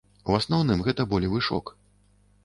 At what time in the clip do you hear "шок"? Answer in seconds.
1.49-1.69